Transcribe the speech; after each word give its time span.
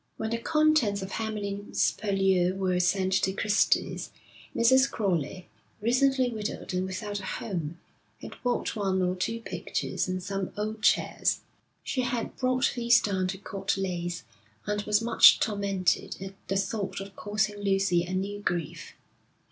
When 0.17 0.31
the 0.31 0.39
contents 0.39 1.03
of 1.03 1.11
Hamlyn's 1.11 1.91
Purlieu 1.91 2.55
were 2.55 2.79
sent 2.79 3.13
to 3.21 3.31
Christy's, 3.33 4.09
Mrs. 4.55 4.89
Crowley, 4.89 5.47
recently 5.79 6.31
widowed 6.31 6.73
and 6.73 6.87
without 6.87 7.19
a 7.19 7.23
home, 7.25 7.77
had 8.19 8.33
bought 8.41 8.75
one 8.75 9.03
or 9.03 9.15
two 9.15 9.41
pictures 9.41 10.07
and 10.07 10.23
some 10.23 10.53
old 10.57 10.81
chairs. 10.81 11.41
She 11.83 12.01
had 12.01 12.35
brought 12.37 12.73
these 12.75 12.99
down 12.99 13.27
to 13.27 13.37
Court 13.37 13.77
Leys, 13.77 14.23
and 14.65 14.81
was 14.85 15.03
much 15.03 15.39
tormented 15.39 16.17
at 16.19 16.33
the 16.47 16.57
thought 16.57 16.99
of 16.99 17.15
causing 17.15 17.57
Lucy 17.59 18.03
a 18.03 18.15
new 18.15 18.39
grief. 18.39 18.95